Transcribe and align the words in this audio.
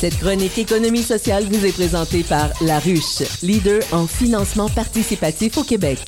Cette 0.00 0.18
chronique 0.18 0.56
économie 0.56 1.02
sociale 1.02 1.44
vous 1.44 1.66
est 1.66 1.72
présentée 1.72 2.22
par 2.22 2.48
La 2.62 2.78
Ruche, 2.78 3.22
leader 3.42 3.82
en 3.92 4.06
financement 4.06 4.70
participatif 4.70 5.58
au 5.58 5.62
Québec. 5.62 5.98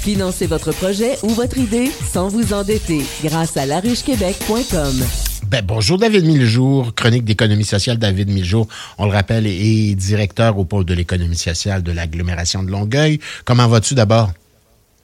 Financez 0.00 0.46
votre 0.46 0.70
projet 0.72 1.16
ou 1.22 1.30
votre 1.30 1.56
idée 1.56 1.90
sans 2.12 2.28
vous 2.28 2.52
endetter 2.52 3.00
grâce 3.24 3.56
à 3.56 3.64
laruchequebec.com. 3.64 5.02
Ben, 5.46 5.64
bonjour 5.66 5.96
David 5.96 6.26
Miljour, 6.26 6.94
chronique 6.94 7.24
d'économie 7.24 7.64
sociale. 7.64 7.96
David 7.96 8.28
Miljour, 8.28 8.68
on 8.98 9.06
le 9.06 9.12
rappelle, 9.12 9.46
est 9.46 9.94
directeur 9.94 10.58
au 10.58 10.66
pôle 10.66 10.84
de 10.84 10.92
l'économie 10.92 11.38
sociale 11.38 11.82
de 11.82 11.92
l'agglomération 11.92 12.62
de 12.62 12.70
Longueuil. 12.70 13.18
Comment 13.46 13.66
vas-tu 13.66 13.94
d'abord? 13.94 14.30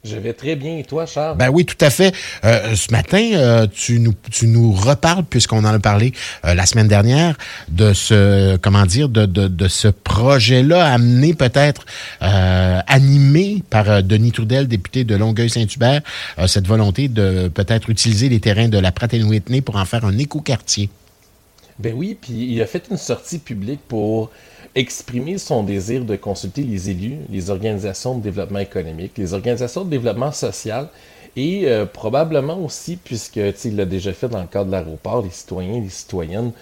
Je 0.05 0.17
vais 0.17 0.35
très 0.35 0.55
bien. 0.55 0.77
Et 0.77 0.85
toi, 0.85 1.07
Charles? 1.07 1.39
Ben 1.39 1.49
oui, 1.49 1.65
tout 1.65 1.83
à 1.83 1.89
fait. 1.89 2.15
Euh, 2.45 2.77
ce 2.77 2.93
matin, 2.93 3.31
euh, 3.35 3.67
tu, 3.73 4.01
nous, 4.01 4.13
tu 4.31 4.47
nous 4.47 4.73
reparles, 4.73 5.25
puisqu'on 5.25 5.65
en 5.65 5.65
a 5.65 5.79
parlé 5.79 6.13
euh, 6.45 6.55
la 6.55 6.67
semaine 6.67 6.89
dernière, 6.89 7.37
de 7.69 7.95
ce, 7.95 8.57
comment 8.57 8.85
dire, 8.85 9.09
de, 9.09 9.25
de, 9.25 9.49
de 9.49 9.69
ce 9.69 9.89
projet-là 9.89 10.93
amené 10.93 11.33
peut-être, 11.35 11.87
animé 12.21 13.63
par 13.71 14.03
Denis 14.03 14.33
Trudel, 14.33 14.69
député 14.69 15.05
de 15.05 15.17
Longueuil-Saint-Hubert, 15.17 16.03
cette 16.47 16.67
volonté 16.67 17.09
de 17.09 17.49
peut-être 17.49 17.91
utiliser 17.91 18.29
les 18.29 18.41
terrains 18.41 18.69
de 18.69 18.79
la 18.79 18.93
Pratt 18.93 19.13
Whitney 19.13 19.61
pour 19.61 19.77
en 19.77 19.85
faire 19.85 20.05
un 20.05 20.17
écoquartier. 20.19 20.91
Ben 21.79 21.95
oui, 21.97 22.17
puis 22.21 22.53
il 22.53 22.63
a 22.63 22.67
fait 22.67 22.85
une 22.91 22.97
sortie 22.97 23.39
publique 23.39 23.81
pour 23.89 24.31
exprimer 24.75 25.39
son 25.39 25.63
désir 25.63 26.05
de 26.05 26.17
consulter 26.17 26.63
les 26.63 26.91
élus, 26.91 27.19
les 27.31 27.51
organisations 27.51 28.17
de 28.17 28.23
développement 28.23 28.59
économique, 28.59 29.13
les 29.17 29.35
organisations 29.35 29.85
de 29.85 29.91
développement 29.91 30.33
social 30.33 30.89
et 31.37 31.65
euh, 31.67 31.85
probablement 31.85 32.59
aussi, 32.59 32.97
puisque 32.97 33.41
il 33.65 33.77
l'a 33.77 33.85
déjà 33.85 34.13
fait 34.13 34.29
dans 34.29 34.41
le 34.41 34.47
cadre 34.47 34.67
de 34.67 34.73
l'aéroport, 34.73 35.23
les 35.23 35.31
citoyens, 35.31 35.81
les 35.81 35.89
citoyennes. 35.89 36.53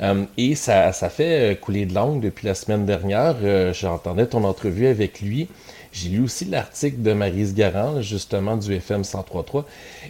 Euh, 0.00 0.24
et 0.36 0.54
ça, 0.54 0.92
ça 0.92 1.08
fait 1.08 1.52
euh, 1.52 1.54
couler 1.54 1.86
de 1.86 1.94
langue 1.94 2.20
depuis 2.20 2.46
la 2.46 2.54
semaine 2.54 2.86
dernière. 2.86 3.36
J'entendais 3.72 4.26
ton 4.26 4.44
entrevue 4.44 4.86
avec 4.86 5.20
lui. 5.20 5.48
J'ai 5.92 6.08
lu 6.08 6.22
aussi 6.22 6.44
l'article 6.44 7.02
de 7.02 7.12
Marise 7.12 7.54
Garand, 7.54 8.00
justement, 8.00 8.56
du 8.56 8.72
FM 8.74 9.02
103.3. 9.02 9.64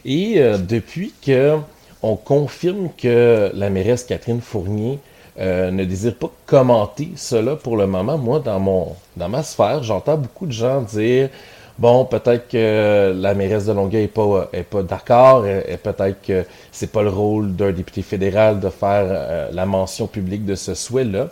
Et 0.05 0.41
depuis 0.69 1.13
que 1.25 1.57
on 2.03 2.17
confirme 2.17 2.91
que 2.97 3.51
la 3.55 3.71
mairesse 3.71 4.05
Catherine 4.05 4.41
Fournier 4.41 4.99
euh, 5.39 5.71
ne 5.71 5.85
désire 5.85 6.15
pas 6.15 6.31
commenter 6.47 7.13
cela 7.17 7.57
pour 7.57 7.77
le 7.77 7.87
moment. 7.87 8.19
Moi, 8.19 8.41
dans, 8.41 8.61
mon, 8.61 8.89
dans 9.17 9.29
ma 9.29 9.43
sphère, 9.43 9.83
j'entends 9.83 10.17
beaucoup 10.17 10.47
de 10.47 10.53
gens 10.53 10.83
dire 10.83 11.31
bon, 11.79 12.05
peut-être 12.05 12.49
que 12.49 13.13
la 13.17 13.35
mairesse 13.35 13.67
de 13.67 13.73
Longueuil 13.73 14.03
n'est 14.03 14.09
pas, 14.09 14.49
est 14.53 14.63
pas 14.63 14.83
d'accord, 14.83 15.47
et, 15.47 15.77
peut-être 15.83 16.23
que 16.23 16.45
c'est 16.71 16.93
pas 16.93 17.03
le 17.03 17.09
rôle 17.09 17.55
d'un 17.57 17.73
député 17.73 18.03
fédéral 18.03 18.61
de 18.61 18.69
faire 18.69 19.07
euh, 19.09 19.49
la 19.53 19.67
mention 19.67 20.07
publique 20.07 20.45
de 20.45 20.55
ce 20.55 20.75
souhait-là. 20.75 21.29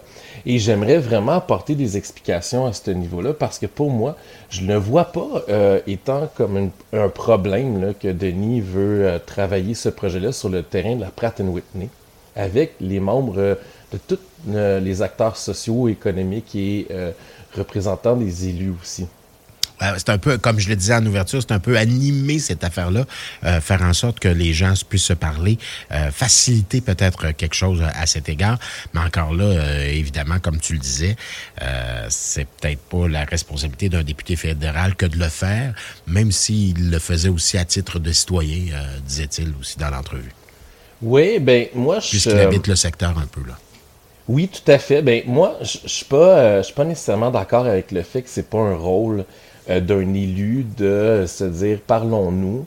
Et 0.47 0.59
j'aimerais 0.59 0.99
vraiment 0.99 1.33
apporter 1.33 1.75
des 1.75 1.97
explications 1.97 2.67
à 2.67 2.73
ce 2.73 2.91
niveau-là 2.91 3.35
parce 3.35 3.59
que 3.59 3.67
pour 3.67 3.91
moi, 3.91 4.17
je 4.49 4.63
ne 4.63 4.75
vois 4.75 5.05
pas 5.05 5.45
euh, 5.51 5.81
étant 5.87 6.31
comme 6.35 6.71
un 6.95 7.09
problème 7.11 7.81
là, 7.81 7.93
que 7.93 8.09
Denis 8.09 8.63
veut 8.63 9.21
travailler 9.27 9.75
ce 9.75 9.91
projet-là 9.91 10.33
sur 10.33 10.49
le 10.49 10.63
terrain 10.63 10.97
de 10.97 11.03
la 11.03 11.11
Pratt 11.11 11.39
Whitney 11.41 11.91
avec 12.37 12.73
les 12.81 13.01
membres 13.01 13.59
de 13.93 13.99
tous 13.99 14.19
euh, 14.49 14.81
les 14.81 15.03
acteurs 15.03 15.37
sociaux, 15.37 15.89
économiques 15.89 16.55
et 16.55 16.87
euh, 16.91 17.13
représentants 17.57 18.17
des 18.17 18.49
élus 18.49 18.75
aussi. 18.83 19.07
C'est 19.97 20.11
un 20.11 20.19
peu, 20.19 20.37
comme 20.37 20.59
je 20.59 20.69
le 20.69 20.77
disais 20.77 20.95
en 20.95 21.07
ouverture, 21.07 21.41
c'est 21.41 21.55
un 21.55 21.59
peu 21.59 21.79
animer 21.79 22.39
cette 22.39 22.65
affaire-là, 22.65 23.07
euh, 23.45 23.63
faire 23.63 23.81
en 23.81 23.95
sorte 23.95 24.21
que 24.21 24.29
les 24.29 24.53
gens 24.53 24.75
puissent 24.87 25.05
se 25.05 25.15
parler, 25.15 25.57
faciliter 26.13 26.83
peut-être 26.83 27.31
quelque 27.31 27.55
chose 27.55 27.83
à 27.95 28.05
cet 28.05 28.29
égard. 28.29 28.59
Mais 28.93 29.01
encore 29.01 29.33
là, 29.33 29.87
évidemment, 29.87 30.39
comme 30.39 30.61
tu 30.61 30.75
le 30.75 30.81
disais, 30.81 31.17
c'est 32.11 32.47
peut-être 32.47 32.83
pas 32.91 33.09
la 33.09 33.25
responsabilité 33.25 33.89
d'un 33.89 34.03
député 34.03 34.37
fédéral 34.37 34.97
que 34.97 35.07
de 35.07 35.17
le 35.17 35.31
faire, 35.31 35.73
même 36.07 36.31
s'il 36.31 36.91
le 36.91 36.99
faisait 36.99 37.31
aussi 37.31 37.57
à 37.57 37.65
titre 37.65 37.99
de 37.99 38.13
citoyen, 38.13 38.67
disait-il 39.07 39.55
aussi 39.59 39.79
dans 39.79 39.89
l'entrevue. 39.89 40.35
Oui, 41.01 41.39
ben 41.39 41.69
moi, 41.75 42.01
je... 42.01 42.11
Puisqu'il 42.11 42.39
habite 42.39 42.67
le 42.67 42.77
secteur 42.77 43.17
un 43.19 43.27
peu, 43.27 43.41
là. 43.49 43.57
Oui, 44.31 44.47
tout 44.47 44.71
à 44.71 44.79
fait. 44.79 45.03
Ben 45.03 45.25
moi, 45.27 45.57
je 45.61 45.79
ne 45.83 45.89
suis 45.89 46.05
pas, 46.05 46.39
euh, 46.39 46.63
pas 46.77 46.85
nécessairement 46.85 47.33
d'accord 47.33 47.67
avec 47.67 47.91
le 47.91 48.03
fait 48.03 48.23
que 48.23 48.29
c'est 48.29 48.49
pas 48.49 48.59
un 48.59 48.77
rôle 48.77 49.25
euh, 49.69 49.81
d'un 49.81 50.15
élu 50.15 50.65
de 50.79 51.25
se 51.27 51.43
dire 51.43 51.81
parlons-nous. 51.85 52.65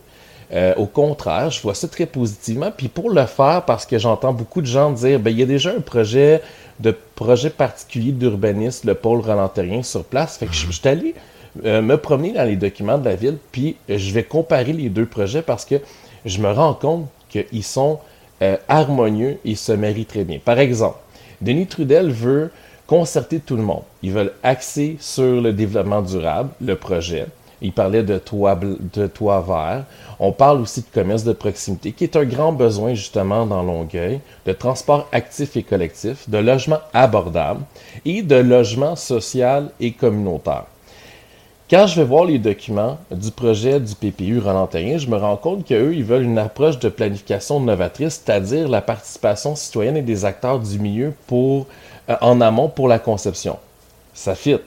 Euh, 0.51 0.73
au 0.75 0.87
contraire, 0.87 1.51
je 1.51 1.61
vois 1.61 1.73
ça 1.73 1.87
très 1.87 2.05
positivement. 2.05 2.69
Puis 2.75 2.89
pour 2.89 3.09
le 3.11 3.25
faire, 3.25 3.63
parce 3.65 3.85
que 3.85 3.97
j'entends 3.97 4.33
beaucoup 4.33 4.59
de 4.59 4.65
gens 4.67 4.91
dire, 4.91 5.21
ben 5.21 5.29
il 5.29 5.39
y 5.39 5.43
a 5.43 5.45
déjà 5.45 5.69
un 5.69 5.79
projet 5.79 6.41
de 6.81 6.93
projet 7.15 7.49
particulier 7.49 8.11
d'urbanisme, 8.11 8.89
le 8.89 8.95
pôle 8.95 9.21
ralentérien 9.21 9.83
sur 9.83 10.03
place. 10.03 10.35
Fait 10.35 10.47
que 10.47 10.53
je, 10.53 10.67
je 10.67 10.71
suis 10.73 10.89
allé 10.89 11.15
me 11.63 11.95
promener 11.95 12.33
dans 12.33 12.43
les 12.43 12.57
documents 12.57 12.97
de 12.97 13.05
la 13.05 13.15
ville, 13.15 13.37
puis 13.53 13.77
je 13.87 14.11
vais 14.11 14.23
comparer 14.23 14.73
les 14.73 14.89
deux 14.89 15.05
projets 15.05 15.43
parce 15.43 15.63
que 15.63 15.75
je 16.25 16.39
me 16.39 16.51
rends 16.51 16.73
compte 16.73 17.07
qu'ils 17.29 17.63
sont 17.63 17.99
harmonieux 18.67 19.37
et 19.45 19.55
se 19.55 19.71
marient 19.71 20.07
très 20.07 20.23
bien. 20.25 20.39
Par 20.43 20.59
exemple, 20.59 20.97
Denis 21.41 21.67
Trudel 21.67 22.11
veut 22.11 22.51
concerter 22.87 23.39
tout 23.39 23.55
le 23.55 23.63
monde. 23.63 23.83
Ils 24.01 24.11
veulent 24.11 24.33
axer 24.43 24.97
sur 24.99 25.41
le 25.41 25.53
développement 25.53 26.01
durable, 26.01 26.49
le 26.61 26.75
projet. 26.75 27.27
Il 27.61 27.71
parlait 27.71 28.03
de 28.03 28.17
toit, 28.17 28.59
de 28.59 29.07
toit 29.07 29.41
vert. 29.41 29.85
On 30.19 30.33
parle 30.33 30.61
aussi 30.61 30.81
de 30.81 30.87
commerce 30.93 31.23
de 31.23 31.31
proximité, 31.31 31.93
qui 31.93 32.03
est 32.03 32.17
un 32.17 32.25
grand 32.25 32.51
besoin 32.51 32.93
justement 32.93 33.45
dans 33.45 33.63
Longueuil, 33.63 34.19
de 34.45 34.51
transport 34.51 35.07
actif 35.13 35.55
et 35.55 35.63
collectif, 35.63 36.29
de 36.29 36.37
logement 36.37 36.79
abordable 36.93 37.61
et 38.03 38.21
de 38.21 38.35
logement 38.35 38.97
social 38.97 39.71
et 39.79 39.93
communautaire. 39.93 40.65
Quand 41.73 41.87
je 41.87 41.95
vais 41.95 42.05
voir 42.05 42.25
les 42.25 42.37
documents 42.37 42.99
du 43.09 43.31
projet 43.31 43.79
du 43.79 43.95
PPU 43.95 44.37
Roland-Terrien, 44.37 44.99
je 44.99 45.07
me 45.07 45.17
rends 45.17 45.37
compte 45.37 45.65
qu'eux, 45.65 45.95
ils 45.95 46.03
veulent 46.03 46.21
une 46.21 46.37
approche 46.37 46.77
de 46.77 46.87
planification 46.87 47.59
novatrice, 47.59 48.21
c'est-à-dire 48.23 48.67
la 48.67 48.79
participation 48.79 49.55
citoyenne 49.55 49.97
et 49.97 50.03
des 50.03 50.23
acteurs 50.23 50.59
du 50.59 50.77
milieu 50.77 51.15
pour, 51.25 51.65
euh, 52.09 52.15
en 52.21 52.41
amont 52.41 52.69
pour 52.69 52.87
la 52.87 52.99
conception. 52.99 53.57
Ça 54.13 54.35
fit. 54.35 54.59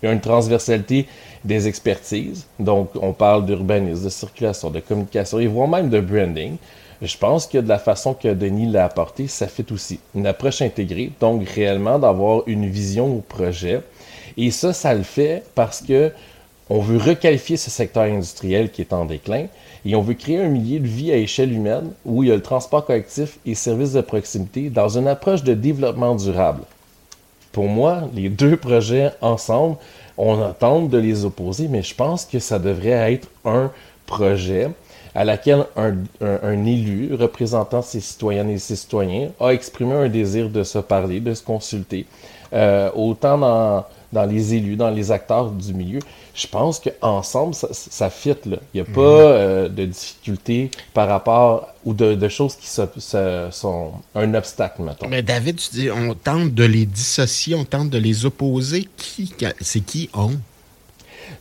Il 0.00 0.06
y 0.06 0.08
a 0.08 0.12
une 0.12 0.20
transversalité 0.20 1.08
des 1.44 1.66
expertises, 1.66 2.46
donc 2.60 2.90
on 3.02 3.12
parle 3.12 3.46
d'urbanisme, 3.46 4.04
de 4.04 4.08
circulation, 4.08 4.70
de 4.70 4.78
communication 4.78 5.40
et 5.40 5.48
voire 5.48 5.66
même 5.66 5.90
de 5.90 5.98
branding. 5.98 6.58
Je 7.02 7.18
pense 7.18 7.48
que 7.48 7.58
de 7.58 7.68
la 7.68 7.80
façon 7.80 8.14
que 8.14 8.28
Denis 8.28 8.70
l'a 8.70 8.84
apporté, 8.84 9.26
ça 9.26 9.48
fit 9.48 9.66
aussi. 9.72 9.98
Une 10.14 10.28
approche 10.28 10.62
intégrée, 10.62 11.10
donc 11.18 11.48
réellement 11.48 11.98
d'avoir 11.98 12.44
une 12.46 12.68
vision 12.68 13.06
au 13.06 13.22
projet. 13.28 13.80
Et 14.36 14.52
ça, 14.52 14.72
ça 14.72 14.94
le 14.94 15.02
fait 15.02 15.42
parce 15.56 15.80
que 15.80 16.12
on 16.70 16.80
veut 16.80 16.98
requalifier 16.98 17.56
ce 17.56 17.70
secteur 17.70 18.04
industriel 18.04 18.70
qui 18.70 18.80
est 18.80 18.92
en 18.92 19.04
déclin 19.04 19.46
et 19.84 19.94
on 19.94 20.00
veut 20.00 20.14
créer 20.14 20.38
un 20.38 20.48
milieu 20.48 20.80
de 20.80 20.86
vie 20.86 21.12
à 21.12 21.16
échelle 21.16 21.52
humaine 21.52 21.90
où 22.04 22.22
il 22.22 22.30
y 22.30 22.32
a 22.32 22.36
le 22.36 22.42
transport 22.42 22.86
collectif 22.86 23.38
et 23.44 23.54
services 23.54 23.92
de 23.92 24.00
proximité 24.00 24.70
dans 24.70 24.88
une 24.88 25.08
approche 25.08 25.42
de 25.42 25.52
développement 25.54 26.14
durable. 26.14 26.62
Pour 27.52 27.66
moi, 27.66 28.08
les 28.14 28.30
deux 28.30 28.56
projets 28.56 29.12
ensemble, 29.20 29.76
on 30.16 30.42
attend 30.42 30.82
de 30.82 30.98
les 30.98 31.24
opposer, 31.24 31.68
mais 31.68 31.82
je 31.82 31.94
pense 31.94 32.24
que 32.24 32.38
ça 32.38 32.58
devrait 32.58 33.12
être 33.12 33.28
un 33.44 33.70
projet 34.06 34.70
à 35.14 35.24
laquelle 35.24 35.64
un, 35.76 36.66
élu 36.66 37.14
représentant 37.14 37.82
ses 37.82 38.00
citoyennes 38.00 38.50
et 38.50 38.58
ses 38.58 38.74
citoyens 38.74 39.28
a 39.38 39.50
exprimé 39.50 39.94
un 39.94 40.08
désir 40.08 40.48
de 40.48 40.64
se 40.64 40.78
parler, 40.78 41.20
de 41.20 41.34
se 41.34 41.42
consulter, 41.42 42.06
euh, 42.52 42.90
autant 42.94 43.38
dans, 43.38 43.84
dans 44.14 44.24
les 44.24 44.54
élus, 44.54 44.76
dans 44.76 44.90
les 44.90 45.10
acteurs 45.10 45.50
du 45.50 45.74
milieu, 45.74 45.98
je 46.34 46.46
pense 46.46 46.80
qu'ensemble, 46.80 47.54
ça, 47.54 47.68
ça 47.72 48.08
fit. 48.08 48.36
Là. 48.46 48.56
Il 48.72 48.80
n'y 48.80 48.80
a 48.80 48.84
pas 48.84 48.90
mhm. 48.90 48.96
euh, 49.00 49.68
de 49.68 49.84
difficultés 49.84 50.70
par 50.94 51.08
rapport 51.08 51.68
ou 51.84 51.92
de, 51.92 52.28
choses 52.28 52.56
qui 52.56 52.66
sont 52.66 53.92
un 54.14 54.34
obstacle, 54.34 54.82
mettons. 54.82 55.08
Mais 55.08 55.22
David, 55.22 55.56
tu 55.56 55.68
dis, 55.72 55.90
on 55.90 56.14
tente 56.14 56.54
de 56.54 56.64
les 56.64 56.86
dissocier, 56.86 57.54
on 57.54 57.64
tente 57.64 57.90
de 57.90 57.98
les 57.98 58.24
opposer. 58.24 58.88
Qui, 58.96 59.34
c'est 59.60 59.80
qui 59.80 60.08
on? 60.14 60.32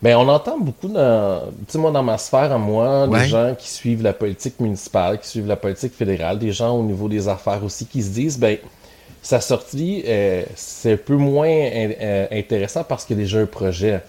Bien, 0.01 0.19
on 0.19 0.27
entend 0.27 0.59
beaucoup, 0.59 0.89
dans, 0.89 1.43
moi, 1.75 1.91
dans 1.91 2.03
ma 2.03 2.17
sphère 2.17 2.51
à 2.51 2.57
moi, 2.57 3.07
des 3.07 3.27
gens 3.27 3.55
qui 3.57 3.69
suivent 3.69 4.03
la 4.03 4.11
politique 4.11 4.59
municipale, 4.59 5.19
qui 5.19 5.29
suivent 5.29 5.47
la 5.47 5.55
politique 5.55 5.93
fédérale, 5.93 6.39
des 6.39 6.51
gens 6.51 6.77
au 6.77 6.83
niveau 6.83 7.07
des 7.07 7.29
affaires 7.29 7.63
aussi, 7.63 7.85
qui 7.85 8.03
se 8.03 8.09
disent, 8.09 8.37
ben 8.37 8.57
sa 9.23 9.39
sortie, 9.39 10.03
euh, 10.05 10.43
c'est 10.55 10.93
un 10.93 10.97
peu 10.97 11.15
moins 11.15 11.47
euh, 11.47 12.27
intéressant 12.29 12.83
parce 12.83 13.05
qu'il 13.05 13.17
y 13.17 13.19
a 13.21 13.23
déjà 13.23 13.39
un 13.39 13.45
projet. 13.45 14.01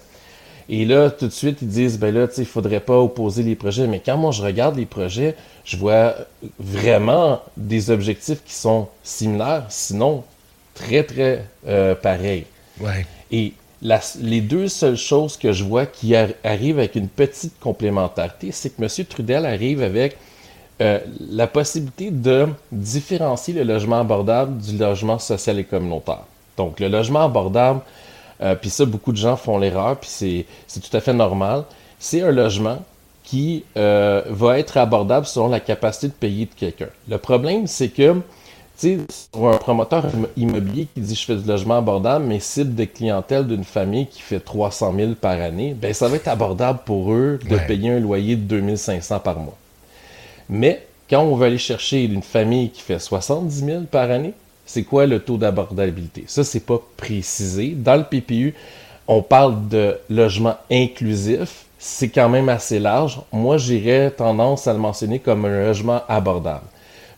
Et 0.67 0.83
là, 0.83 1.09
tout 1.09 1.27
de 1.27 1.31
suite, 1.31 1.59
ils 1.61 1.69
disent, 1.69 1.97
ben 1.97 2.13
là, 2.13 2.27
tu 2.27 2.35
sais, 2.35 2.41
il 2.41 2.47
faudrait 2.47 2.81
pas 2.81 2.99
opposer 2.99 3.41
les 3.41 3.55
projets. 3.55 3.87
Mais 3.87 4.01
quand 4.05 4.17
moi, 4.17 4.31
je 4.31 4.43
regarde 4.43 4.75
les 4.75 4.85
projets, 4.85 5.35
je 5.63 5.77
vois 5.77 6.15
vraiment 6.59 7.41
des 7.55 7.91
objectifs 7.91 8.43
qui 8.43 8.53
sont 8.53 8.89
similaires, 9.03 9.65
sinon 9.69 10.23
très, 10.73 11.03
très 11.03 11.45
euh, 11.67 11.95
pareils. 11.95 12.45
Ouais. 12.81 13.05
Et 13.31 13.53
les 14.19 14.41
deux 14.41 14.67
seules 14.67 14.97
choses 14.97 15.37
que 15.37 15.53
je 15.53 15.63
vois 15.63 15.85
qui 15.85 16.13
arrivent 16.15 16.79
avec 16.79 16.95
une 16.95 17.07
petite 17.07 17.57
complémentarité, 17.59 18.51
c'est 18.51 18.75
que 18.75 18.83
M. 18.83 19.05
Trudel 19.05 19.45
arrive 19.45 19.81
avec 19.81 20.17
euh, 20.81 20.99
la 21.29 21.47
possibilité 21.47 22.11
de 22.11 22.47
différencier 22.71 23.53
le 23.53 23.63
logement 23.63 24.01
abordable 24.01 24.57
du 24.57 24.77
logement 24.77 25.19
social 25.19 25.57
et 25.57 25.63
communautaire. 25.63 26.23
Donc, 26.57 26.81
le 26.81 26.89
logement 26.89 27.23
abordable, 27.23 27.79
euh, 28.41 28.55
puis 28.55 28.69
ça, 28.69 28.85
beaucoup 28.85 29.13
de 29.13 29.17
gens 29.17 29.37
font 29.37 29.57
l'erreur, 29.57 29.97
puis 29.97 30.09
c'est 30.67 30.79
tout 30.81 30.97
à 30.97 30.99
fait 30.99 31.13
normal. 31.13 31.63
C'est 31.97 32.21
un 32.21 32.31
logement 32.31 32.79
qui 33.23 33.63
euh, 33.77 34.21
va 34.29 34.59
être 34.59 34.75
abordable 34.75 35.25
selon 35.25 35.47
la 35.47 35.61
capacité 35.61 36.07
de 36.07 36.13
payer 36.13 36.45
de 36.45 36.53
quelqu'un. 36.53 36.89
Le 37.07 37.17
problème, 37.17 37.67
c'est 37.67 37.87
que, 37.87 38.13
tu 38.13 38.19
sais, 38.75 38.99
un 39.33 39.57
promoteur 39.57 40.05
immobilier 40.35 40.87
qui 40.93 40.99
dit 40.99 41.15
je 41.15 41.25
fais 41.25 41.35
du 41.37 41.47
logement 41.47 41.77
abordable, 41.77 42.25
mais 42.25 42.41
cible 42.41 42.75
de 42.75 42.83
clientèle 42.83 43.47
d'une 43.47 43.63
famille 43.63 44.07
qui 44.07 44.21
fait 44.21 44.41
300 44.41 44.93
000 44.93 45.11
par 45.13 45.39
année, 45.39 45.73
ben 45.73 45.93
ça 45.93 46.09
va 46.09 46.17
être 46.17 46.27
abordable 46.27 46.79
pour 46.85 47.13
eux 47.13 47.39
de 47.49 47.57
payer 47.65 47.91
un 47.91 47.99
loyer 48.01 48.35
de 48.35 48.43
2500 48.43 49.19
par 49.19 49.39
mois. 49.39 49.57
Mais 50.49 50.85
quand 51.09 51.21
on 51.21 51.35
va 51.35 51.47
aller 51.47 51.57
chercher 51.57 52.03
une 52.03 52.23
famille 52.23 52.69
qui 52.69 52.81
fait 52.81 52.99
70 52.99 53.65
000 53.65 53.81
par 53.83 54.09
année, 54.11 54.33
c'est 54.65 54.83
quoi 54.83 55.05
le 55.05 55.19
taux 55.19 55.37
d'abordabilité? 55.37 56.23
Ça, 56.27 56.43
c'est 56.43 56.65
pas 56.65 56.81
précisé. 56.97 57.75
Dans 57.75 57.95
le 57.95 58.03
PPU, 58.03 58.55
on 59.07 59.21
parle 59.21 59.67
de 59.69 59.97
logement 60.09 60.57
inclusif. 60.71 61.65
C'est 61.77 62.09
quand 62.09 62.29
même 62.29 62.49
assez 62.49 62.79
large. 62.79 63.21
Moi, 63.31 63.57
j'irais 63.57 64.09
tendance 64.09 64.67
à 64.67 64.73
le 64.73 64.79
mentionner 64.79 65.19
comme 65.19 65.45
un 65.45 65.65
logement 65.67 66.01
abordable. 66.07 66.65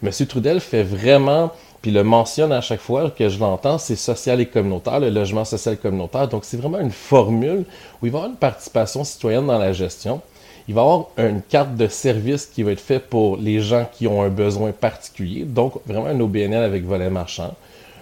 Monsieur 0.01 0.25
Trudel 0.25 0.59
fait 0.59 0.83
vraiment, 0.83 1.51
puis 1.81 1.91
le 1.91 2.03
mentionne 2.03 2.51
à 2.51 2.59
chaque 2.59 2.81
fois 2.81 3.09
que 3.09 3.29
je 3.29 3.39
l'entends, 3.39 3.77
c'est 3.77 3.95
social 3.95 4.41
et 4.41 4.45
communautaire, 4.45 4.99
le 4.99 5.09
logement 5.09 5.45
social 5.45 5.77
communautaire. 5.77 6.27
Donc, 6.27 6.43
c'est 6.43 6.57
vraiment 6.57 6.79
une 6.79 6.91
formule 6.91 7.63
où 8.01 8.05
il 8.05 8.11
va 8.11 8.17
y 8.17 8.21
avoir 8.21 8.29
une 8.29 8.37
participation 8.37 9.05
citoyenne 9.05 9.47
dans 9.47 9.57
la 9.57 9.71
gestion. 9.71 10.21
Il 10.67 10.73
va 10.73 10.81
y 10.81 10.83
avoir 10.83 11.07
une 11.17 11.41
carte 11.41 11.75
de 11.75 11.87
service 11.87 12.45
qui 12.45 12.61
va 12.61 12.73
être 12.73 12.81
faite 12.81 13.07
pour 13.07 13.37
les 13.37 13.61
gens 13.61 13.87
qui 13.89 14.05
ont 14.05 14.21
un 14.21 14.29
besoin 14.29 14.73
particulier, 14.73 15.45
donc 15.45 15.75
vraiment 15.85 16.07
un 16.07 16.19
OBNL 16.19 16.61
avec 16.61 16.83
volet 16.83 17.09
marchand. 17.09 17.55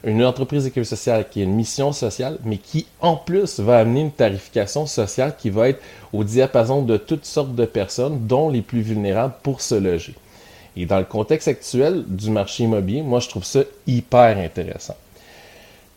Une 0.04 0.26
entreprise 0.26 0.64
d'économie 0.64 0.88
sociale 0.88 1.28
qui 1.30 1.42
a 1.42 1.44
une 1.44 1.54
mission 1.54 1.92
sociale, 1.92 2.40
mais 2.44 2.58
qui 2.58 2.88
en 3.02 3.18
plus 3.18 3.60
va 3.60 3.78
amener 3.78 4.02
une 4.02 4.12
tarification 4.12 4.88
sociale 4.88 5.36
qui 5.38 5.52
va 5.52 5.70
être 5.70 5.82
au 6.12 6.24
diapason 6.24 6.82
de 6.82 6.98
toutes 6.98 7.26
sortes 7.26 7.54
de 7.54 7.66
personnes, 7.66 8.26
dont 8.26 8.50
les 8.50 8.62
plus 8.62 8.82
vulnérables 8.82 9.36
pour 9.44 9.62
se 9.62 9.76
loger. 9.76 10.16
Et 10.76 10.88
dans 10.88 11.00
le 11.00 11.06
contexte 11.06 11.48
actuel 11.48 12.04
du 12.08 12.32
marché 12.32 12.64
immobilier, 12.64 13.04
moi 13.04 13.20
je 13.20 13.30
trouve 13.30 13.46
ça 13.46 13.62
hyper 13.86 14.40
intéressant. 14.40 14.96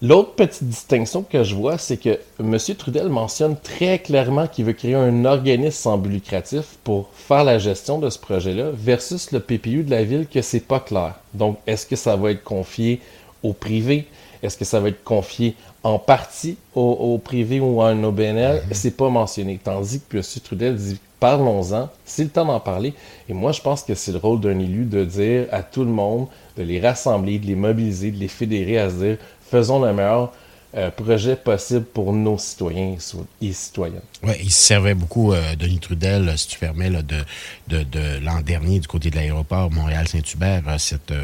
L'autre 0.01 0.35
petite 0.35 0.63
distinction 0.63 1.25
que 1.25 1.43
je 1.43 1.57
vois, 1.57 1.77
c'est 1.77 1.97
que 1.97 2.21
M. 2.39 2.57
Trudel 2.79 3.09
mentionne 3.09 3.57
très 3.57 3.99
clairement 3.99 4.47
qu'il 4.47 4.65
veut 4.65 4.73
créer 4.73 4.95
un 4.95 5.25
organisme 5.25 5.73
sans 5.73 5.99
but 5.99 6.11
lucratif 6.11 6.79
pour 6.85 7.09
faire 7.13 7.43
la 7.43 7.59
gestion 7.59 7.99
de 7.99 8.09
ce 8.09 8.19
projet-là, 8.21 8.71
versus 8.73 9.33
le 9.33 9.41
PPU 9.41 9.83
de 9.83 9.91
la 9.91 10.05
ville 10.05 10.29
que 10.29 10.41
c'est 10.41 10.61
pas 10.61 10.79
clair. 10.79 11.15
Donc, 11.35 11.59
est-ce 11.67 11.85
que 11.85 11.97
ça 11.97 12.15
va 12.15 12.31
être 12.31 12.45
confié 12.45 13.01
au 13.43 13.53
privé? 13.53 14.07
Est-ce 14.41 14.57
que 14.57 14.65
ça 14.65 14.79
va 14.79 14.91
être 14.91 15.03
confié 15.03 15.57
en 15.83 15.99
partie 15.99 16.59
au, 16.77 17.19
privé 17.19 17.59
ou 17.59 17.83
à 17.83 17.89
un 17.89 18.05
OBNL? 18.05 18.63
Mhm. 18.67 18.69
C'est 18.71 18.97
pas 18.97 19.09
mentionné. 19.09 19.59
Tandis 19.63 20.01
que 20.09 20.19
M. 20.19 20.23
Trudel 20.45 20.77
dit 20.77 21.01
parlons-en, 21.19 21.89
c'est 22.05 22.23
le 22.23 22.31
temps 22.31 22.45
d'en 22.45 22.61
parler. 22.61 22.95
Et 23.29 23.33
moi, 23.33 23.51
je 23.51 23.61
pense 23.61 23.83
que 23.83 23.95
c'est 23.95 24.13
le 24.13 24.19
rôle 24.19 24.41
d'un 24.41 24.59
élu 24.61 24.85
de 24.85 25.05
dire 25.05 25.47
à 25.51 25.65
tout 25.65 25.85
le 25.85 25.91
monde, 25.91 26.29
de 26.57 26.63
les 26.63 26.81
rassembler, 26.81 27.41
de 27.41 27.47
les 27.47 27.57
mobiliser, 27.57 28.13
de 28.13 28.19
les 28.19 28.29
fédérer 28.29 28.79
à 28.79 28.91
se 28.91 28.95
dire 28.95 29.19
faisons 29.51 29.85
le 29.85 29.93
meilleur 29.93 30.33
euh, 30.77 30.91
projet 30.91 31.35
possible 31.35 31.87
pour 31.87 32.13
nos 32.13 32.37
citoyens 32.37 32.95
et 33.41 33.53
citoyennes. 33.55 34.03
Oui, 34.23 34.35
il 34.43 34.53
se 34.53 34.61
servait 34.61 34.93
beaucoup, 34.93 35.33
euh, 35.33 35.57
Denis 35.57 35.79
Trudel, 35.79 36.37
si 36.37 36.47
tu 36.47 36.59
permets, 36.59 36.91
de, 36.91 37.25
de, 37.69 38.19
l'an 38.23 38.43
dernier 38.43 38.79
du 38.79 38.87
côté 38.87 39.09
de 39.09 39.17
l'aéroport 39.17 39.71
Montréal-Saint-Hubert, 39.71 40.65
euh, 40.69 40.77
cette, 40.77 41.15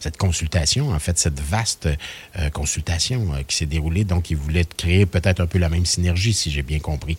cette 0.00 0.16
consultation, 0.16 0.92
en 0.92 0.98
fait, 0.98 1.18
cette 1.18 1.40
vaste 1.40 1.90
consultation 2.54 3.32
qui 3.46 3.54
s'est 3.54 3.66
déroulée. 3.66 4.04
Donc, 4.04 4.30
il 4.30 4.38
voulait 4.38 4.64
créer 4.64 5.04
peut-être 5.04 5.40
un 5.40 5.46
peu 5.46 5.58
la 5.58 5.68
même 5.68 5.84
synergie, 5.84 6.32
si 6.32 6.50
j'ai 6.50 6.62
bien 6.62 6.78
compris. 6.78 7.18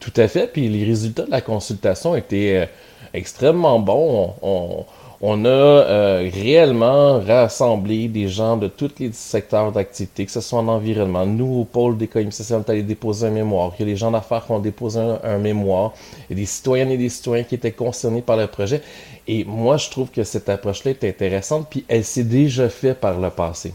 Tout 0.00 0.14
à 0.16 0.26
fait. 0.26 0.50
Puis 0.50 0.70
les 0.70 0.84
résultats 0.84 1.26
de 1.26 1.30
la 1.30 1.42
consultation 1.42 2.16
étaient 2.16 2.70
extrêmement 3.12 3.78
bons. 3.78 4.34
on 4.40 4.86
on 5.05 5.05
a 5.22 5.48
euh, 5.48 6.30
réellement 6.32 7.20
rassemblé 7.20 8.08
des 8.08 8.28
gens 8.28 8.56
de 8.56 8.68
tous 8.68 8.90
les 8.98 9.12
secteurs 9.12 9.72
d'activité, 9.72 10.26
que 10.26 10.30
ce 10.30 10.40
soit 10.40 10.58
en 10.58 10.68
environnement. 10.68 11.24
Nous, 11.24 11.60
au 11.60 11.64
pôle 11.64 11.96
d'économie 11.96 12.32
sociale, 12.32 12.60
on 12.60 12.68
est 12.68 12.70
allé 12.70 12.82
déposer 12.82 13.26
un 13.28 13.30
mémoire. 13.30 13.72
Il 13.78 13.86
y 13.86 13.88
a 13.88 13.92
des 13.92 13.96
gens 13.96 14.10
d'affaires 14.10 14.44
qui 14.44 14.52
ont 14.52 14.58
déposé 14.58 15.00
un, 15.00 15.38
mémoire. 15.38 15.94
Il 16.28 16.36
y 16.36 16.40
a 16.40 16.42
des 16.42 16.46
citoyennes 16.46 16.90
et 16.90 16.98
des 16.98 17.08
citoyens 17.08 17.44
qui 17.44 17.54
étaient 17.54 17.72
concernés 17.72 18.22
par 18.22 18.36
le 18.36 18.46
projet. 18.46 18.82
Et 19.26 19.44
moi, 19.44 19.78
je 19.78 19.88
trouve 19.88 20.10
que 20.10 20.22
cette 20.22 20.48
approche-là 20.48 20.90
est 20.90 21.04
intéressante, 21.04 21.66
puis 21.70 21.84
elle 21.88 22.04
s'est 22.04 22.24
déjà 22.24 22.68
faite 22.68 23.00
par 23.00 23.18
le 23.18 23.30
passé. 23.30 23.72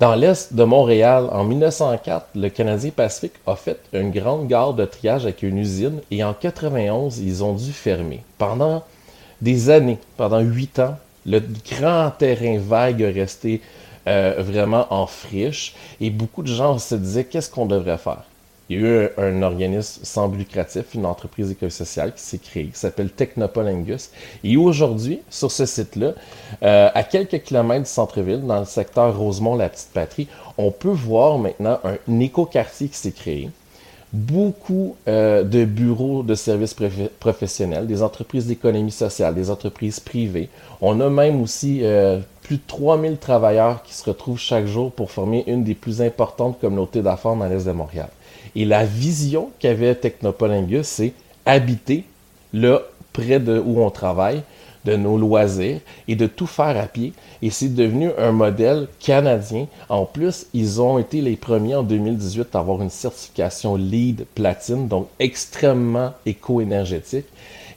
Dans 0.00 0.14
l'est 0.14 0.54
de 0.54 0.62
Montréal, 0.62 1.28
en 1.32 1.42
1904, 1.42 2.28
le 2.36 2.48
Canadien 2.50 2.90
Pacifique 2.90 3.32
a 3.46 3.56
fait 3.56 3.80
une 3.92 4.12
grande 4.12 4.46
gare 4.46 4.72
de 4.72 4.84
triage 4.84 5.24
avec 5.24 5.42
une 5.42 5.58
usine 5.58 6.00
et 6.12 6.22
en 6.22 6.34
91, 6.34 7.18
ils 7.18 7.42
ont 7.42 7.52
dû 7.52 7.72
fermer. 7.72 8.22
Pendant 8.38 8.84
des 9.40 9.70
années, 9.70 9.98
pendant 10.16 10.40
huit 10.40 10.78
ans, 10.78 10.96
le 11.26 11.40
grand 11.70 12.10
terrain 12.10 12.58
vague 12.58 13.02
est 13.02 13.10
resté 13.10 13.60
euh, 14.06 14.36
vraiment 14.38 14.86
en 14.92 15.06
friche 15.06 15.74
et 16.00 16.10
beaucoup 16.10 16.42
de 16.42 16.48
gens 16.48 16.78
se 16.78 16.94
disaient 16.94 17.24
qu'est-ce 17.24 17.50
qu'on 17.50 17.66
devrait 17.66 17.98
faire? 17.98 18.24
Il 18.70 18.80
y 18.80 18.84
a 18.84 19.04
eu 19.04 19.08
un, 19.16 19.42
organisme 19.42 20.00
sans 20.02 20.28
but 20.28 20.38
lucratif, 20.38 20.94
une 20.94 21.06
entreprise 21.06 21.50
éco-sociale 21.50 22.12
qui 22.14 22.22
s'est 22.22 22.38
créée, 22.38 22.66
qui 22.66 22.78
s'appelle 22.78 23.10
Technopole 23.10 23.66
Angus. 23.68 24.10
Et 24.44 24.58
aujourd'hui, 24.58 25.20
sur 25.30 25.50
ce 25.50 25.64
site-là, 25.64 26.12
euh, 26.62 26.90
à 26.94 27.02
quelques 27.02 27.42
kilomètres 27.42 27.84
du 27.84 27.90
centre-ville, 27.90 28.42
dans 28.42 28.60
le 28.60 28.66
secteur 28.66 29.16
Rosemont-la-Petite-Patrie, 29.16 30.28
on 30.58 30.70
peut 30.70 30.88
voir 30.88 31.38
maintenant 31.38 31.80
un 31.84 32.20
éco-quartier 32.20 32.88
qui 32.88 32.96
s'est 32.96 33.12
créé 33.12 33.48
beaucoup 34.12 34.96
euh, 35.06 35.42
de 35.42 35.64
bureaux 35.64 36.22
de 36.22 36.34
services 36.34 36.74
professionnels, 37.20 37.86
des 37.86 38.02
entreprises 38.02 38.46
d'économie 38.46 38.90
sociale, 38.90 39.34
des 39.34 39.50
entreprises 39.50 40.00
privées. 40.00 40.48
On 40.80 41.00
a 41.00 41.10
même 41.10 41.42
aussi 41.42 41.80
euh, 41.82 42.18
plus 42.42 42.56
de 42.56 42.62
3000 42.66 43.18
travailleurs 43.18 43.82
qui 43.82 43.94
se 43.94 44.08
retrouvent 44.08 44.38
chaque 44.38 44.66
jour 44.66 44.90
pour 44.92 45.10
former 45.10 45.44
une 45.46 45.62
des 45.62 45.74
plus 45.74 46.00
importantes 46.00 46.58
communautés 46.60 47.02
d'affaires 47.02 47.36
dans 47.36 47.46
l'Est 47.46 47.66
de 47.66 47.72
Montréal. 47.72 48.08
Et 48.56 48.64
la 48.64 48.84
vision 48.84 49.50
qu'avait 49.58 49.94
Technopolingus, 49.94 50.86
c'est 50.86 51.12
habiter 51.44 52.04
là 52.54 52.80
près 53.12 53.40
de 53.40 53.62
où 53.64 53.82
on 53.82 53.90
travaille, 53.90 54.42
de 54.84 54.96
nos 54.96 55.18
loisirs 55.18 55.80
et 56.06 56.16
de 56.16 56.26
tout 56.26 56.46
faire 56.46 56.76
à 56.76 56.86
pied. 56.86 57.12
Et 57.42 57.50
c'est 57.50 57.74
devenu 57.74 58.10
un 58.18 58.32
modèle 58.32 58.88
canadien. 59.00 59.66
En 59.88 60.04
plus, 60.04 60.46
ils 60.54 60.80
ont 60.80 60.98
été 60.98 61.20
les 61.20 61.36
premiers 61.36 61.76
en 61.76 61.82
2018 61.82 62.54
à 62.54 62.60
avoir 62.60 62.82
une 62.82 62.90
certification 62.90 63.76
LEED 63.76 64.26
platine, 64.34 64.88
donc 64.88 65.08
extrêmement 65.18 66.12
éco-énergétique. 66.26 67.26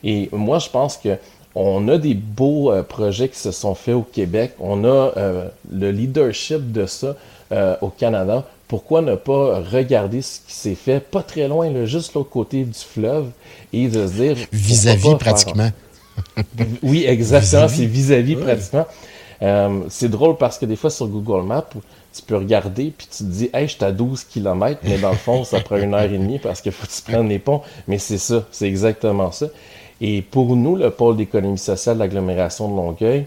Et 0.03 0.29
moi, 0.31 0.59
je 0.59 0.69
pense 0.69 0.97
que 0.97 1.17
on 1.53 1.87
a 1.89 1.97
des 1.97 2.13
beaux 2.13 2.71
euh, 2.71 2.81
projets 2.81 3.27
qui 3.27 3.39
se 3.39 3.51
sont 3.51 3.75
faits 3.75 3.95
au 3.95 4.03
Québec. 4.03 4.53
On 4.59 4.85
a 4.85 5.11
euh, 5.17 5.47
le 5.71 5.91
leadership 5.91 6.71
de 6.71 6.85
ça 6.85 7.15
euh, 7.51 7.75
au 7.81 7.89
Canada. 7.89 8.45
Pourquoi 8.69 9.01
ne 9.01 9.15
pas 9.15 9.59
regarder 9.59 10.21
ce 10.21 10.39
qui 10.47 10.53
s'est 10.53 10.75
fait 10.75 11.01
pas 11.01 11.23
très 11.23 11.49
loin, 11.49 11.69
là, 11.69 11.85
juste 11.85 12.13
l'autre 12.13 12.29
côté 12.29 12.63
du 12.63 12.79
fleuve, 12.79 13.25
et 13.73 13.89
de 13.89 14.07
se 14.07 14.13
dire... 14.13 14.37
Vis-à-vis 14.53 15.15
pratiquement 15.15 15.71
oui, 16.83 17.05
exactement. 17.07 17.67
C'est 17.67 17.85
vis-à-vis 17.85 18.35
pratiquement. 18.35 18.85
Euh, 19.41 19.81
c'est 19.89 20.09
drôle 20.09 20.37
parce 20.37 20.59
que 20.59 20.65
des 20.65 20.75
fois 20.75 20.89
sur 20.89 21.07
Google 21.07 21.43
Maps, 21.43 21.67
tu 22.13 22.21
peux 22.21 22.35
regarder 22.35 22.93
puis 22.95 23.07
tu 23.09 23.23
te 23.23 23.29
dis, 23.29 23.49
hey, 23.53 23.67
je 23.67 23.73
suis 23.73 23.83
à 23.83 23.91
12 23.91 24.25
km, 24.25 24.79
mais 24.83 24.97
dans 24.97 25.09
le 25.09 25.15
fond, 25.15 25.43
ça 25.43 25.59
prend 25.61 25.77
une 25.77 25.93
heure 25.93 26.03
et 26.03 26.17
demie 26.17 26.37
parce 26.37 26.61
qu'il 26.61 26.71
faut 26.71 26.85
que 26.85 26.91
tu 26.91 27.01
prennes 27.01 27.29
les 27.29 27.39
ponts. 27.39 27.61
Mais 27.87 27.97
c'est 27.97 28.17
ça, 28.17 28.45
c'est 28.51 28.67
exactement 28.67 29.31
ça. 29.31 29.47
Et 29.99 30.21
pour 30.21 30.55
nous, 30.55 30.75
le 30.75 30.89
pôle 30.89 31.17
d'économie 31.17 31.57
sociale 31.57 31.95
de 31.95 32.01
l'agglomération 32.01 32.69
de 32.69 32.75
Longueuil, 32.75 33.25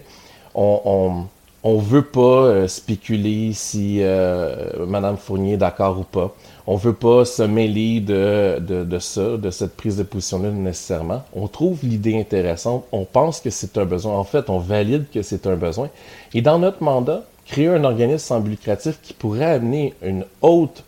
on, 0.53 1.25
on, 1.67 1.77
veut 1.79 2.03
pas 2.03 2.19
euh, 2.19 2.67
spéculer 2.67 3.51
si 3.53 3.97
euh, 4.01 4.85
Madame 4.85 5.17
Fournier 5.17 5.53
est 5.53 5.57
d'accord 5.57 5.99
ou 5.99 6.03
pas. 6.03 6.33
On 6.67 6.75
veut 6.75 6.93
pas 6.93 7.25
se 7.25 7.43
mêler 7.43 7.99
de, 7.99 8.59
de, 8.59 8.99
ça, 8.99 9.37
de 9.37 9.49
cette 9.51 9.75
prise 9.75 9.97
de 9.97 10.03
position-là 10.03 10.51
nécessairement. 10.51 11.23
On 11.35 11.47
trouve 11.47 11.79
l'idée 11.83 12.19
intéressante. 12.19 12.85
On 12.91 13.05
pense 13.05 13.39
que 13.39 13.49
c'est 13.49 13.77
un 13.77 13.85
besoin. 13.85 14.13
En 14.15 14.23
fait, 14.23 14.49
on 14.49 14.59
valide 14.59 15.05
que 15.13 15.21
c'est 15.21 15.47
un 15.47 15.55
besoin. 15.55 15.89
Et 16.33 16.41
dans 16.41 16.59
notre 16.59 16.81
mandat, 16.81 17.23
créer 17.45 17.67
un 17.67 17.83
organisme 17.83 18.19
sans 18.19 18.39
but 18.39 18.51
lucratif 18.51 18.99
qui 19.01 19.13
pourrait 19.13 19.45
amener 19.45 19.93
une 20.01 20.25
haute 20.41 20.83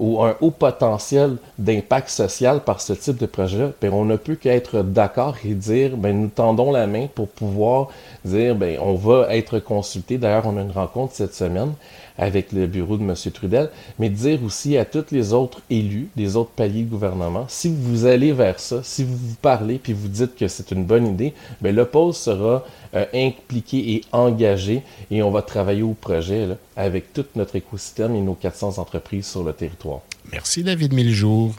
ou 0.00 0.22
un 0.22 0.34
haut 0.40 0.50
potentiel 0.50 1.36
d'impact 1.58 2.08
social 2.08 2.60
par 2.64 2.80
ce 2.80 2.94
type 2.94 3.18
de 3.18 3.26
projet, 3.26 3.68
ben, 3.82 3.92
on 3.92 4.06
ne 4.06 4.16
peut 4.16 4.34
qu'être 4.34 4.82
d'accord 4.82 5.36
et 5.44 5.52
dire, 5.52 5.96
ben, 5.96 6.18
nous 6.18 6.28
tendons 6.28 6.72
la 6.72 6.86
main 6.86 7.06
pour 7.14 7.28
pouvoir 7.28 7.88
dire, 8.24 8.56
ben, 8.56 8.78
on 8.80 8.94
va 8.94 9.26
être 9.36 9.58
consulté. 9.58 10.16
D'ailleurs, 10.16 10.46
on 10.46 10.56
a 10.56 10.62
une 10.62 10.70
rencontre 10.70 11.12
cette 11.14 11.34
semaine 11.34 11.74
avec 12.20 12.52
le 12.52 12.66
bureau 12.66 12.98
de 12.98 13.02
M. 13.02 13.14
Trudel, 13.32 13.70
mais 13.98 14.10
dire 14.10 14.44
aussi 14.44 14.76
à 14.76 14.84
tous 14.84 15.06
les 15.10 15.32
autres 15.32 15.62
élus, 15.70 16.08
les 16.16 16.36
autres 16.36 16.50
paliers 16.50 16.82
de 16.82 16.90
gouvernement, 16.90 17.46
si 17.48 17.74
vous 17.74 18.04
allez 18.04 18.32
vers 18.32 18.60
ça, 18.60 18.82
si 18.84 19.02
vous 19.02 19.16
vous 19.16 19.36
parlez 19.40 19.78
puis 19.78 19.94
vous 19.94 20.08
dites 20.08 20.36
que 20.36 20.46
c'est 20.46 20.70
une 20.70 20.84
bonne 20.84 21.06
idée, 21.06 21.32
bien, 21.62 21.72
le 21.72 21.86
pôle 21.86 22.12
sera 22.12 22.64
euh, 22.94 23.06
impliqué 23.14 23.94
et 23.94 24.04
engagé 24.12 24.82
et 25.10 25.22
on 25.22 25.30
va 25.30 25.42
travailler 25.42 25.82
au 25.82 25.94
projet 25.94 26.46
là, 26.46 26.56
avec 26.76 27.12
tout 27.14 27.24
notre 27.36 27.56
écosystème 27.56 28.14
et 28.14 28.20
nos 28.20 28.34
400 28.34 28.78
entreprises 28.78 29.26
sur 29.26 29.42
le 29.42 29.54
territoire. 29.54 30.00
Merci 30.30 30.62
David 30.62 30.92
Miljour. 30.92 31.54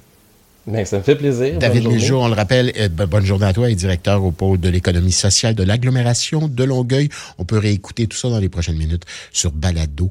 Bien, 0.68 0.86
ça 0.86 0.98
me 0.98 1.04
fait 1.04 1.16
plaisir. 1.16 1.58
David 1.58 1.88
Miljour, 1.88 2.22
on 2.22 2.28
le 2.28 2.36
rappelle, 2.36 2.72
euh, 2.78 2.88
bonne 2.88 3.26
journée 3.26 3.48
à 3.48 3.54
toi, 3.54 3.70
et 3.70 3.76
directeur 3.76 4.24
au 4.24 4.32
pôle 4.32 4.60
de 4.60 4.70
l'économie 4.70 5.12
sociale 5.12 5.56
de 5.56 5.64
l'agglomération 5.64 6.48
de 6.48 6.64
Longueuil. 6.64 7.10
On 7.40 7.46
peut 7.46 7.58
réécouter 7.58 8.06
tout 8.06 8.18
ça 8.18 8.30
dans 8.30 8.40
les 8.40 8.50
prochaines 8.50 8.78
minutes 8.78 9.04
sur 9.32 9.52
Balado 9.52 10.10